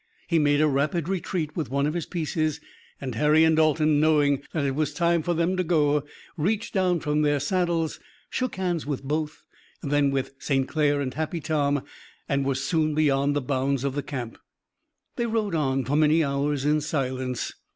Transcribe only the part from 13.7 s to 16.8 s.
of the camp. They rode on for many hours